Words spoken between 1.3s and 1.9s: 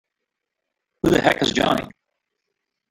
is Johnny?!